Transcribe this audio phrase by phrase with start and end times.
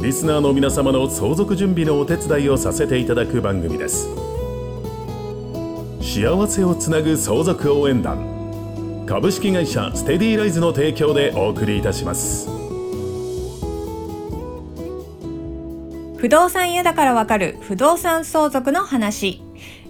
[0.00, 4.08] リスナーの皆様の相続準備のお手伝いをさせていただく番組です。
[6.02, 12.46] 幸せをつなぐ相続応援団株式会社ステディライズの提供でお送りいたします。
[16.18, 19.42] 不動産屋だからわかる不動産相続の話。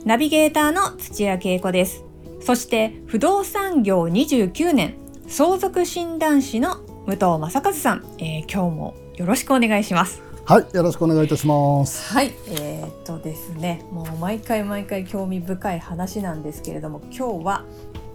[0.04, 2.04] ナビゲーターの土屋恵子です。
[2.40, 4.94] そして不動産業29年
[5.26, 10.22] 相続診断士の武藤正和さん、えー、今日もよろしくお願いします。
[10.44, 12.12] はい、よろしくお願いいたします。
[12.12, 17.64] はい、えー、っとですね、もう毎回毎回興味深い話なんですけれども、今日は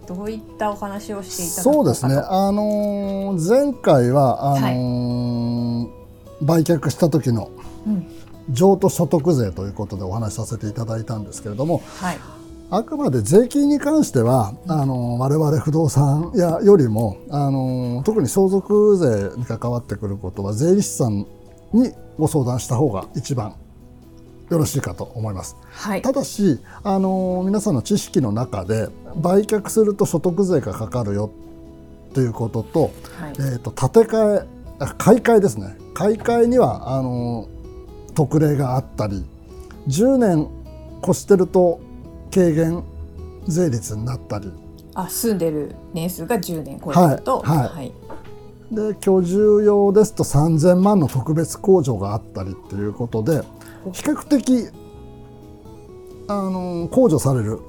[0.07, 2.15] どういったお話をしていただそうですね。
[2.15, 5.89] あのー前回はあのー
[6.45, 7.51] 売却した時の
[7.87, 8.05] うん、
[8.49, 12.19] 譲渡所得税ということでお話しさせていただいたんですけれども、はい、
[12.73, 21.27] あくまで税金に関しては、あのー我々不動産屋よりも、あのー特に相続税に関わってくることは税理士さん
[21.73, 23.55] にご相談した方が一番
[24.49, 25.57] よろしいかと思います。
[25.69, 31.29] はい、ただし、あの皆さんの知識の中で売却すると所得税がかかるよ
[32.13, 32.91] ということと,、はい。
[33.37, 34.47] えー、と建て替え
[34.79, 35.75] あ買い替えですね。
[35.93, 37.49] 買い替えにはあの
[38.15, 39.25] 特例があったり
[39.89, 40.47] 10年
[41.03, 41.81] 越してると
[42.33, 42.83] 軽減
[43.47, 44.51] 税率になったり。
[44.93, 47.91] あ、住んでる年数が10年超えると、はいはい。
[48.71, 53.41] で居住用ですと3000万の特別控除があったりっていうことで
[53.91, 54.69] 比較的
[56.29, 57.59] あの控除される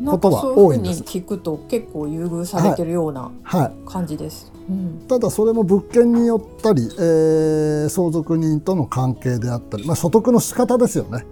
[0.00, 4.52] なんかそういうふうに聞くと結構優遇されてるようなはい感じです。
[4.68, 11.26] うん、ただそれも物件によったり、えー相続人との関係であったり、まあ、所得の仕方ですよね。
[11.26, 11.31] うん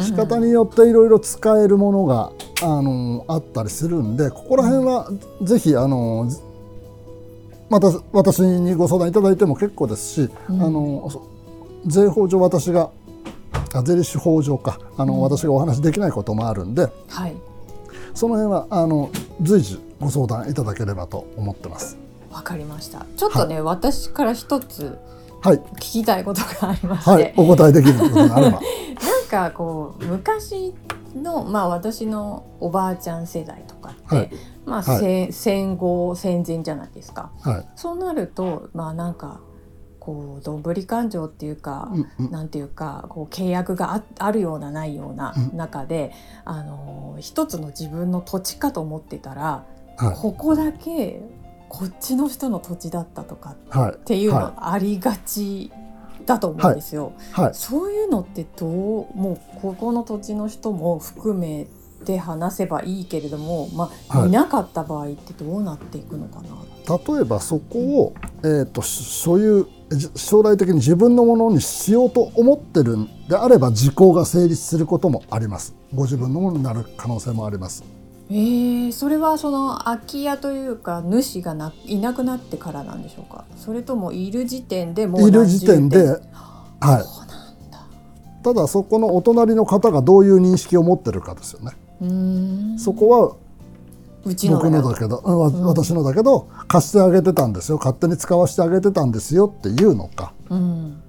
[0.00, 2.30] 仕方によっていろいろ使えるものが、
[2.62, 5.10] あのあったりするんでここら辺は
[5.42, 6.28] ぜひ、あの
[7.68, 10.62] また私にご相談いただいても結構ですし、うん。
[10.62, 11.28] あのそ
[11.86, 12.90] 税法上私が
[13.74, 17.36] あ税理士法上かあの、私がお話しできないこともあるんではい、
[18.14, 19.10] その辺はあの
[19.42, 21.98] 随時ご相談いただければと思ってます。
[22.30, 23.06] わかりました。
[23.16, 24.98] ちょっとね、私から一つ
[25.40, 28.60] はい、聞きたいことがありまして、はい、お答えできることがあれば。
[29.30, 30.74] なんかこう昔
[31.14, 34.30] のまあ私のおばあちゃん世代とかって、はい。
[34.64, 34.98] まあ、はい。
[34.98, 37.30] 戦戦後戦前じゃないですか。
[37.40, 39.40] はい、そうなるとまあなんか
[40.00, 42.30] こうどんぶり勘定っていうか、うんうん。
[42.30, 46.12] なんていうかこう契約がああるようなないようなうん中で、
[46.44, 49.64] あの一つの自分の土地かと思ってたら、
[49.96, 50.16] はい。
[50.16, 51.20] ここだけ
[51.68, 53.92] こっちの人の土地だったとかはい。
[53.92, 55.70] っていうはのありがち
[56.26, 57.12] だと思うんですよ。
[57.32, 57.54] はい。
[57.54, 61.66] そういうのってどうもうここの土地の人も含め
[62.04, 64.28] て話せばいいけれども、まあはい。
[64.28, 66.48] いなかった場合ってどうなっていくのかな？
[67.14, 75.74] 例えばそこを、えー、と所有じ将来的に自分のものにしようと思ってるんであれば時効が成立することもあります。
[75.94, 77.84] ご自分のものになる可能性もあります
[78.30, 83.44] えー、それはその空き家というか主がないなくなってからなんでしょうか？
[83.56, 86.18] それともいる時点でもういる時点ではい。
[86.20, 87.86] そうなんだ。
[88.42, 91.72] ただそこのお隣の方がどういう認識を持ってるかですよね。
[92.02, 92.78] うーん。
[92.78, 93.36] そこは
[94.24, 97.78] うちの僕のだけど、うんわ私のだけど貸してあげてたんですよ。
[97.78, 100.32] 勝手に使わせてあげてたんですよっていうのか。
[100.50, 101.02] うん。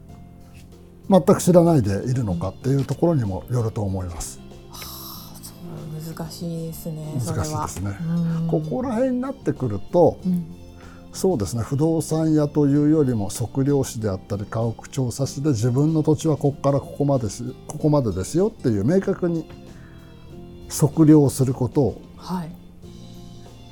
[1.10, 4.39] 全く知らないでいるのかっていうところにもよると思います
[6.20, 7.98] 難しいですね難しいはですね。
[8.02, 8.48] うん。
[8.48, 10.56] ここら辺になってくるとうん。
[11.12, 19.50] そうですね不動産屋というよりも測量士であったり家屋調査士で自分の土地はここからここまでですここまでですよっていう明確に
[20.70, 22.52] 測量することをはい。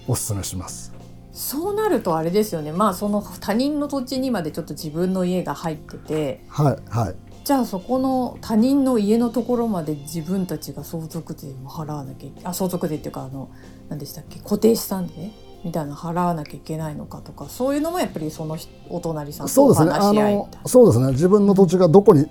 [0.08, 0.94] お勧めします。
[1.34, 2.72] そうなるとあれですよね。
[2.72, 6.44] まあその他人の土地にまでちょっと自分の家が入ってて。
[6.48, 7.16] はいはい
[7.48, 13.50] じゃあそこの他人の家のところまで自分たちが相続税も払わなきゃあ相続税っていうかあの
[13.88, 15.32] 何でしたっけ固定資産税
[15.64, 19.92] みたいなの払わなきゃいけないのかとかそういうのもやっぱりその人お隣さんとおそうですね。
[19.92, 20.68] あ話し合いみのたいな。
[20.68, 21.12] そうですね。
[21.14, 22.26] 自分の土地がどこに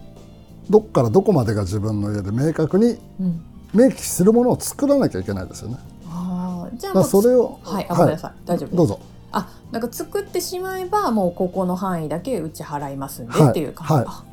[0.68, 3.42] どっからどこまでが自分の家で明確にうん。
[3.72, 5.78] 明記するものを作らなきゃいけないですよね。
[6.10, 9.00] あーじゃあそれをはいあごめんなさい、大丈夫どうぞ。
[9.32, 13.50] あなんか作ってしまえばもうここの範囲だけうち払いますんではい。
[13.52, 14.25] っていう感じ、はい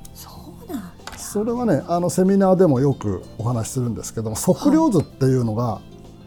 [1.23, 5.81] それはねあのセミナーでもよくお話しするんですけども測量図っていうのが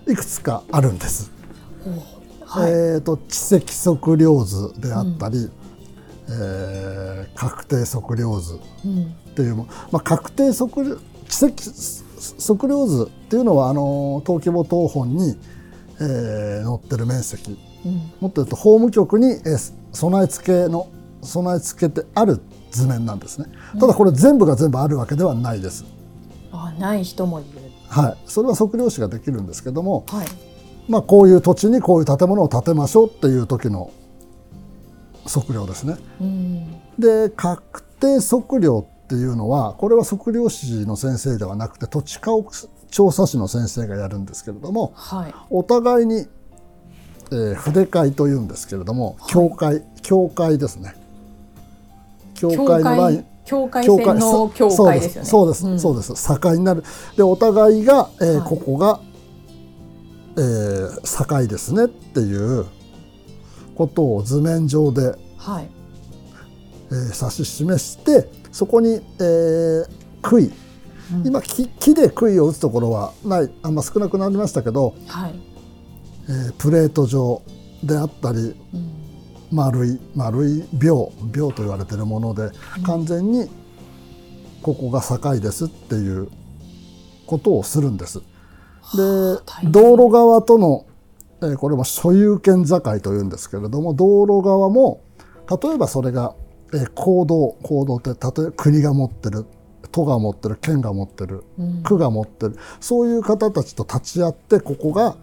[0.09, 1.31] いくつかあるんです。
[2.45, 2.71] はい。
[2.71, 5.51] えー、と地積測量図であったり、
[6.29, 10.97] えー確定測量図うんっていうも、まあ、確定測量
[11.29, 11.63] 地積
[12.41, 15.37] 測量図っていうのはあの登記簿謄本に、
[16.01, 17.59] えー載ってる面積。
[17.85, 17.93] うん。
[18.21, 20.89] もっと言うと法務局に、えー備え付けの
[21.23, 22.39] 備え付けてある
[22.77, 23.47] 図面なんですね。
[23.81, 25.85] ただこれ全部が全部あるわけではないです、
[26.53, 27.49] あない人もいる。
[27.89, 30.27] はい、それは測量士ができるんですけども、はい。
[30.89, 33.91] まあ、こういう土地にこういう建物を建てましょうっていう時の
[35.27, 35.97] 測量ですね。
[36.21, 36.81] うん。
[36.99, 45.35] で確定測量っていうのはこれは測量士の先生ではなくて土地家屋調査士の先生がやるんですけれどもはい。
[45.51, 46.27] お互いに、
[47.33, 50.95] えー筆会というんですけれども境界境界ですね
[52.37, 55.29] 境界のライン境界境界線の境界ですよね。
[55.29, 56.13] そうですそうです,、ん。
[56.13, 56.41] そうです。
[56.41, 56.83] 境になる。
[57.17, 58.49] でお互いが、えーはい。
[58.49, 59.01] ここが、
[60.37, 62.67] えー境ですねっていう
[63.77, 65.69] ことを図面上ではい。
[66.91, 69.87] えー指し示してそこに、えー
[70.23, 70.51] 杭。
[71.15, 71.27] うん。
[71.27, 75.35] 今木木で杭を打つところはないあんま少なくなりましたけど、はい。
[76.29, 77.43] えープレート状
[77.85, 78.39] であったり
[78.75, 78.96] うん
[79.53, 82.51] 丸い丸い秒秒と言われているもので
[82.85, 83.49] 完全に
[84.63, 86.29] ここが境ですっていう
[87.27, 88.21] ことをするんです。
[88.21, 88.25] で
[89.65, 90.87] 道路側との、
[91.43, 95.03] えーこれも所有権境というんですけれども道路側も
[95.63, 96.35] 例えばそれが、
[96.73, 99.45] えー公道公道って例えば国が持ってる
[99.93, 101.83] 都が持ってる県が持ってるうん。
[101.83, 105.17] 区が持ってるそういう方たちと立ち会ってここが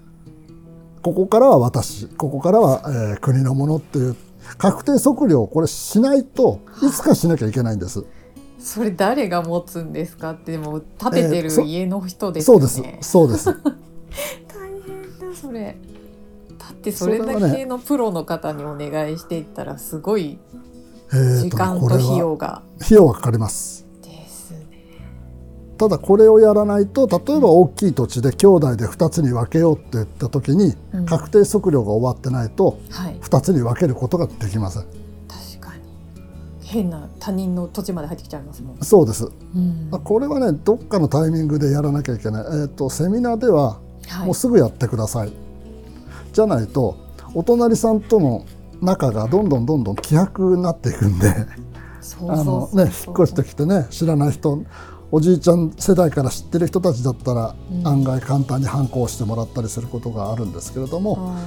[1.03, 4.15] ここからは私ここからは、えー国のものっていう
[4.57, 8.05] 確定測量をこれしないといつかしなきゃいけないんです。
[8.57, 13.50] それ誰が持つんですかってでも建ててる家の人ですよそうですね、そうです。
[13.51, 13.53] 大
[14.85, 15.77] 変だそれ
[16.57, 20.39] だってそれだけのプロの方にお願いしていったらすごい
[21.11, 23.82] えー時間と費は用が費用がかかります。
[25.77, 34.83] ただこれをやらないと例えば大きい土地で兄弟で2つに分けようって言った時に、うん確定測量が終わってないとはい2つに分けることができません。
[34.83, 35.81] 確かに
[36.61, 39.25] 変な他人の土地まで入ってきちゃいますもん、そうです。
[39.25, 42.45] うんこれはねどっかのタイミングでやらなきゃいけない。
[42.45, 45.33] えー、とセミナーでははいもうすぐやってください。
[46.31, 46.97] じゃないと
[47.33, 48.45] お隣さんとの
[48.81, 51.47] 仲がどんどんどんどん希薄になっていくんでね
[52.11, 54.63] 引っ越してきてね知らない人
[55.15, 57.88] おじいちゃん世代から知ってる人たちだったら、うん。
[57.88, 61.39] 案外簡単に反抗してもらったりすることがあるんですけれども、あ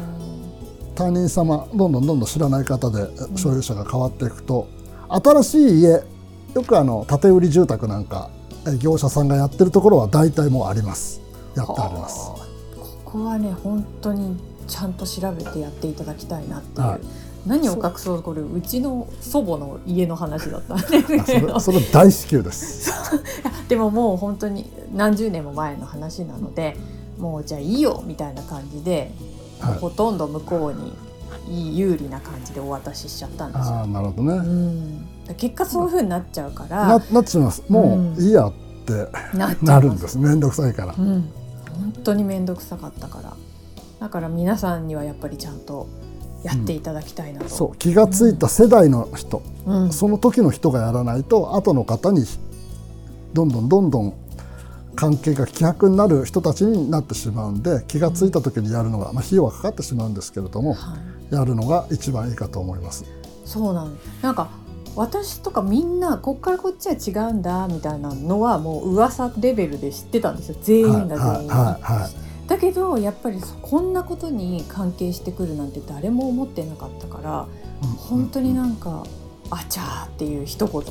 [0.95, 4.69] 他人様どんどんどんどん知らない方で所有者が変わっていくと、
[5.09, 8.31] 新しい家よくあの建て売り住宅なんか
[8.69, 11.21] え業者さんがやってるところは大体もうあります。
[11.57, 12.21] やってあります。
[12.21, 12.47] はあ。
[12.79, 14.37] ここはね本当に
[14.69, 17.01] ちゃんと調べてやっていただきたいなっていう、はい
[17.47, 22.91] 何を隠そうこれうちの祖母の家の話だったんですあそけどれそれ大至急です。
[23.69, 26.77] でももう本当に何十年も前の話なので
[27.19, 29.13] もうじゃあいいよみたいな感じで、
[29.61, 30.93] はいほとんど向こうに
[31.49, 33.75] いい有利な感じでお渡ししちゃったんですよ。
[33.77, 34.39] ああなるほどうね。
[34.39, 35.07] ん、
[35.37, 37.63] 結果そういう風になっちゃうからななっちゃいます。
[37.69, 38.53] もういいやっ
[38.85, 40.19] てなっちゃないるんです。
[40.19, 41.01] 面倒くさいからう。
[41.01, 41.31] ん、
[41.81, 43.35] 本当に面倒くさかったから
[44.01, 45.87] だから皆さんにはやっぱりちゃんと
[46.43, 49.93] やっていただきたいなと、そう気がついた世代の人、うん。
[49.93, 52.25] その時の人がやらないと後の方に
[53.33, 54.15] どんどんどんどん
[54.95, 60.97] 関係が希薄になる人たちになってしまうんで気がついた時にやるのが、まあ、費用はかかってしまうんですけれどもは
[61.31, 63.05] い、やるのが一番いいかと思います。
[63.45, 63.95] そうなん。
[63.95, 64.49] ですなんか
[64.97, 70.57] 私とかみんなこっからこっちは違うんだみたいなのはもう噂レベルで知ってたんですよ。
[70.63, 77.49] 全員が全員、はいはいはいだけどやっぱりそこんなことに関係してくるなんて誰も思ってなかったから
[77.83, 77.89] うん。
[77.91, 79.05] 本当になんか
[79.51, 80.83] 「あちゃー」っていう一言。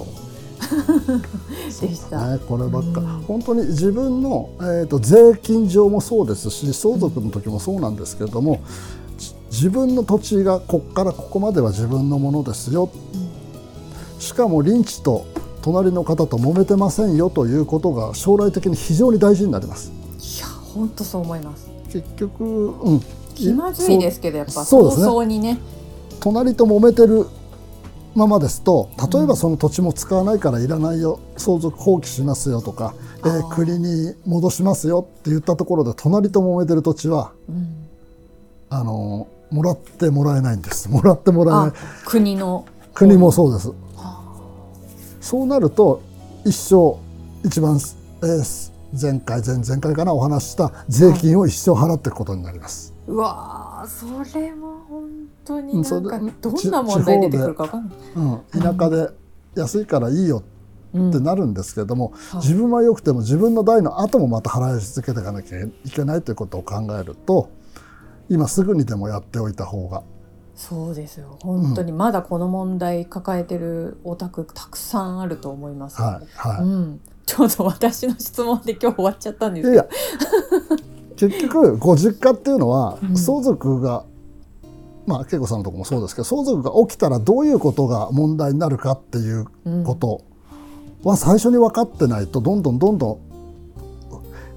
[1.82, 2.32] でした。
[2.32, 3.06] ね、こればっか、うん。
[3.28, 8.62] 本当に自分の、えー、と税金上もそうですし相続の時もそうなんですけれども、
[9.18, 12.90] じ自分の土地がここからここまでは自分のものですよ。
[14.20, 15.26] しかも隣地と
[15.62, 19.92] 隣の方と揉めてませんよということが将来的に非常に大事になります。
[20.76, 21.70] 本当そう思います。
[21.90, 23.02] 結局、うん、
[23.34, 25.06] 気まずいですけどやっぱ早そうですね。
[25.08, 25.58] 々にね。
[26.20, 27.26] 隣と揉めてる
[28.16, 37.88] ままですと例えばその土地も使わないからいらないよ相続放棄しますよとか、えー国に戻しますよって言ったところで隣と揉めてる土地はうん。
[38.70, 40.90] あのもらってもらえないんです。
[40.90, 41.72] もらってもらえなあい
[42.06, 42.66] 国の。
[42.94, 43.70] 国もそうです。
[43.96, 44.24] は
[45.22, 46.02] そうなると
[46.46, 46.98] 一生
[47.48, 52.94] 一番、えー前回前々回かなお話しした税金を一生払っていくことになります。
[53.08, 55.10] うわーそれも本
[55.44, 57.98] 当にうんなんかどんな問題出てくるか分かんない。
[58.16, 59.10] うん、田舎で
[59.56, 60.44] 安いからいいよ
[60.94, 67.50] うんってなるんですけれども、はい自分は良くても自分の代の後もまた払い続けていかなきゃいけないということを考えると
[68.30, 70.04] 今すぐにでもやっておいた方が
[70.56, 76.02] そうですよ本当にまだこの問題抱えてるお宅たくさんあると思います。
[76.02, 79.84] はいはい、うん、ちょうど私の質問で今日終わっちゃったんですいけど。
[79.84, 79.88] や
[81.16, 83.18] 結局ご実家っていうのはうん。
[83.18, 84.06] 相続が、
[85.06, 89.46] まあ恵子さんのとこもそうですけど相続が起きたらどういうことが問題になるかっていう
[89.86, 90.24] こと
[91.04, 93.20] は最初に分かってないとどんどんどんどん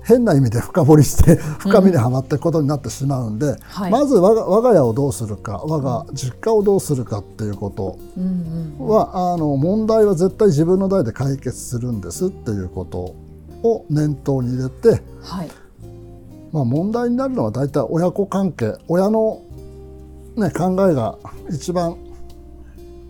[0.08, 3.92] 変な意味で深掘りして深みにはまっていくことになってしまうんで、はい。
[3.92, 12.98] まず我が我が家をどうするか我が実家をどうするかっていうことうんうんはあの問題は絶対自分の代で解決するんですっていうこと
[13.62, 15.50] を念頭に入れて、はい。
[16.52, 19.42] まあ、問題になるのは大体親子関係親の、
[20.36, 21.18] ね、考えが
[21.50, 21.98] 一番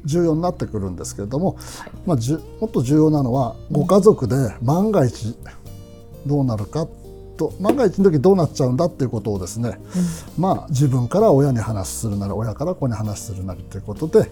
[0.04, 1.90] 重要になってくるんですけれども、はい。
[2.06, 5.36] まあ、じゅもっと重要なのはご家族で万が一
[6.26, 6.86] どうなるか
[7.36, 9.78] と万が一の時どうなっちゃうんだっていうことをですね、
[10.36, 14.30] まあ、自分から親に話するなり親から子に話するなりということで、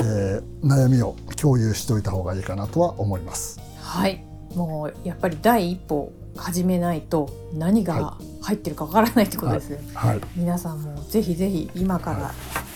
[0.00, 3.60] えー悩みを共有しておいた方がいいかなとは思います。
[3.80, 4.24] はい。
[4.54, 12.32] もうやっぱり第一歩始めないと何が入ってるかわからないってことですね、はい、皆さんもぜひぜひ今から、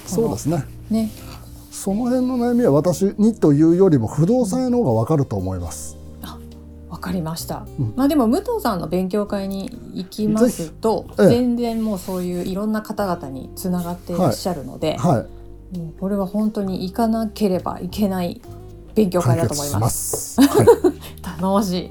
[0.07, 0.65] そうですね。
[0.91, 1.11] ね。
[1.71, 5.97] その辺の悩みは私にというよりも不動産屋の方がわかると思います。
[7.03, 7.95] わかりました、うん。
[7.97, 15.27] まあでも武藤さんの勉強会に行きますと全然もうそういういろんな方々につながっていらっしゃるので、は
[15.75, 18.41] い、もうこれは本当に行かなければいけない
[18.95, 19.81] 勉強会解だと思いま。
[19.81, 20.35] ます。
[20.35, 20.41] す。
[20.47, 20.67] はい、
[21.21, 21.91] 頼もしい。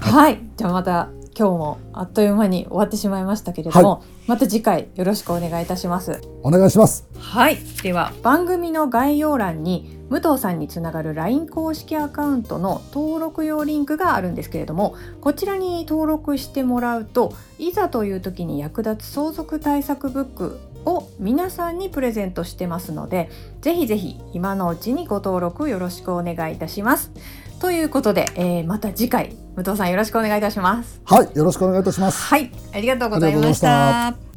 [0.00, 6.20] はい、じゃあまた今日もあっという間に終わってしまいましたけれども、また次回よろしくお願いいたします。
[6.42, 7.06] お願いします。
[7.16, 23.30] はい、では番組の概要欄に武藤さんにつながる LINE 公式アカウントの登録用リンクがあるんですけれどもこちらに登録してもらうといざという時に役立つ相続対策ブックを皆さんにプレゼントしてますので
[23.60, 27.12] ぜひぜひ今のうちにご登録よろしくお願いいたします。
[27.60, 31.00] ということで、えーまた次回武藤さんよろしくお願いいたします。
[31.04, 32.22] はい、よろしくお願いいたします。
[32.22, 34.28] はい、ありがとうございました。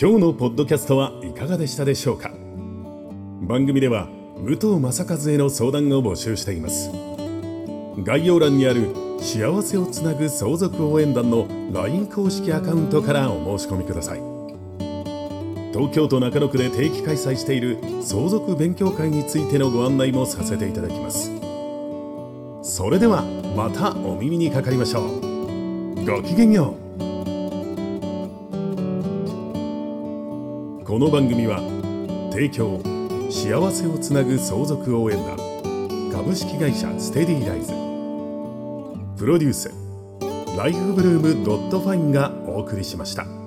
[0.00, 2.30] 今日のポッドキャストはいかがでしたでしょうか
[3.40, 4.06] 番組では
[4.36, 6.92] 武藤正和への相談を募集しています
[8.04, 14.20] 概要欄にある幸せをつなぐ相続応援団の LINE 公式アカウントからお申し込みください。
[15.72, 21.30] 東京都中野区で定期開催している相続勉強会についてのご案内もさせていただきます。
[22.62, 23.22] それでは
[23.56, 26.04] またお耳にかかりましょう。
[26.04, 26.88] ごきげんよう。
[30.84, 31.60] この番組は
[32.32, 32.80] 提供
[33.30, 35.36] 幸せをつなぐ相続応援団
[36.10, 37.77] 株式会社ステディライズ。
[39.18, 39.72] プロデュース
[40.56, 43.37] ライフブルーム.fine がお送りしました。